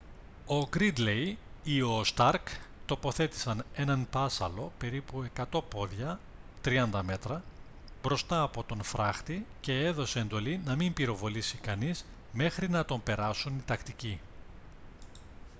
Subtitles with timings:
[0.45, 2.47] ο γκρίντλεϊ ή ο σταρκ
[2.85, 6.19] τοποθέτησαν έναν πάσσαλο περίπου 100 πόδια
[6.65, 7.43] 30 μέτρα
[8.03, 13.57] μπροστά από τον φράχτη και έδωσε εντολή να μην πυροβολήσει κανείς μέχρι να τον περάσουν
[13.57, 14.19] οι τακτικοί